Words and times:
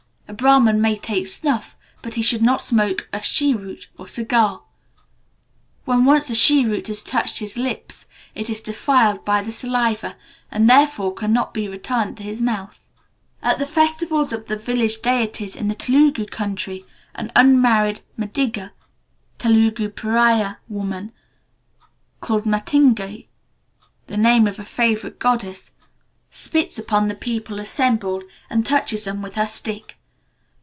A 0.27 0.33
Brahman 0.33 0.79
may 0.79 0.95
take 0.95 1.27
snuff, 1.27 1.75
but 2.01 2.13
he 2.13 2.21
should 2.21 2.41
not 2.41 2.61
smoke 2.61 3.09
a 3.11 3.19
cheroot 3.19 3.89
or 3.97 4.07
cigar. 4.07 4.63
When 5.83 6.05
once 6.05 6.29
the 6.29 6.35
cheroot 6.35 6.87
has 6.87 7.03
touched 7.03 7.39
his 7.39 7.57
lips, 7.57 8.07
it 8.33 8.49
is 8.49 8.61
defiled 8.61 9.25
by 9.25 9.43
the 9.43 9.51
saliva, 9.51 10.15
and, 10.49 10.69
therefore, 10.69 11.13
cannot 11.13 11.53
be 11.53 11.67
returned 11.67 12.15
to 12.15 12.23
his 12.23 12.41
mouth. 12.41 12.79
At 13.43 13.59
the 13.59 13.65
festivals 13.65 14.31
of 14.31 14.45
the 14.45 14.55
village 14.55 15.01
deities 15.01 15.53
in 15.53 15.67
the 15.67 15.75
Telugu 15.75 16.25
country, 16.27 16.85
an 17.13 17.29
unmarried 17.35 17.99
Madiga 18.17 18.71
(Telugu 19.37 19.89
Pariah) 19.89 20.55
woman, 20.69 21.11
called 22.21 22.45
Matangi 22.45 23.27
(the 24.07 24.15
name 24.17 24.47
of 24.47 24.59
a 24.61 24.65
favourite 24.65 25.19
goddess) 25.19 25.71
spits 26.29 26.79
upon 26.79 27.09
the 27.09 27.15
people 27.15 27.59
assembled, 27.59 28.23
and 28.49 28.65
touches 28.65 29.03
them 29.03 29.21
with 29.21 29.35
her 29.35 29.45
stick. 29.45 29.97